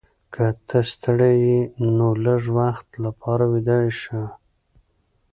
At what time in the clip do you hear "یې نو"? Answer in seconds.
1.45-2.07